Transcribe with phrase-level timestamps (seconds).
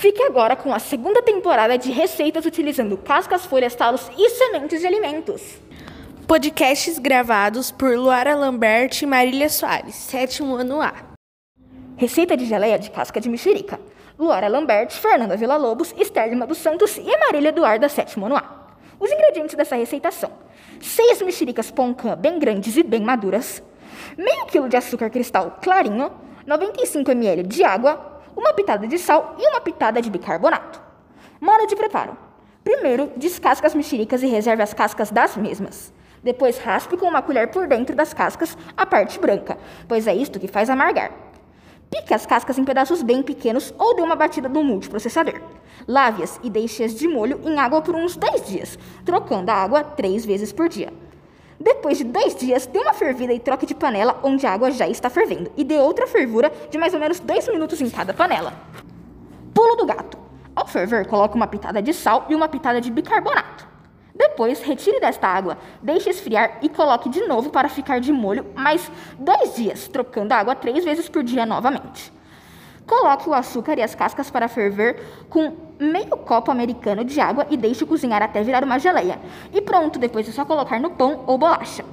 [0.00, 4.86] Fique agora com a segunda temporada de receitas utilizando cascas, folhas, talos e sementes de
[4.86, 5.58] alimentos.
[6.26, 10.94] Podcasts gravados por Luara Lambert e Marília Soares, sétimo ano A.
[11.98, 13.78] Receita de geleia de casca de mexerica.
[14.18, 18.68] Luara Lambert, Fernanda Villa-Lobos, Esther Lima dos Santos e Marília Eduarda, sétimo ano A.
[18.98, 20.32] Os ingredientes dessa receita são
[20.80, 23.62] 6 mexericas poncã bem grandes e bem maduras,
[24.16, 26.10] meio quilo de açúcar cristal clarinho,
[26.46, 30.80] 95 ml de água, uma pitada de sal e uma pitada de bicarbonato.
[31.40, 32.16] Modo de preparo.
[32.62, 35.92] Primeiro, descasque as mexericas e reserve as cascas das mesmas.
[36.22, 39.56] Depois, raspe com uma colher por dentro das cascas a parte branca,
[39.88, 41.12] pois é isto que faz amargar.
[41.90, 45.40] Pique as cascas em pedaços bem pequenos ou dê uma batida no multiprocessador.
[45.88, 50.24] Lave-as e deixe-as de molho em água por uns 10 dias, trocando a água três
[50.24, 50.92] vezes por dia.
[51.62, 54.88] Depois de dois dias, dê uma fervida e troque de panela onde a água já
[54.88, 58.54] está fervendo e dê outra fervura de mais ou menos 2 minutos em cada panela.
[59.52, 60.16] Pulo do gato.
[60.56, 63.68] Ao ferver, coloque uma pitada de sal e uma pitada de bicarbonato.
[64.14, 68.90] Depois, retire desta água, deixe esfriar e coloque de novo para ficar de molho mais
[69.18, 72.10] dois dias, trocando a água três vezes por dia novamente.
[72.90, 77.56] Coloque o açúcar e as cascas para ferver com meio copo americano de água e
[77.56, 79.16] deixe cozinhar até virar uma geleia.
[79.54, 81.84] E pronto, depois é só colocar no pão ou bolacha.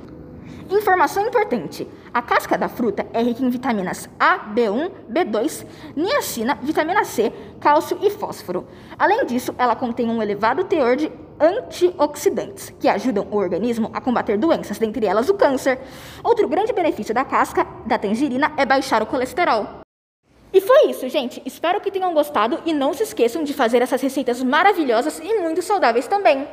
[0.71, 7.03] Informação importante: a casca da fruta é rica em vitaminas A, B1, B2, niacina, vitamina
[7.03, 8.67] C, cálcio e fósforo.
[8.97, 14.35] Além disso, ela contém um elevado teor de antioxidantes, que ajudam o organismo a combater
[14.35, 15.79] doenças, dentre elas o câncer.
[16.23, 19.85] Outro grande benefício da casca da tangerina é baixar o colesterol.
[20.53, 21.41] E foi isso, gente.
[21.45, 25.61] Espero que tenham gostado e não se esqueçam de fazer essas receitas maravilhosas e muito
[25.61, 26.47] saudáveis também.